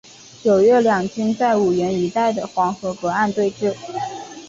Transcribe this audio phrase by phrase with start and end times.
[0.41, 3.71] 九月两军在五原一带的黄河隔岸对峙。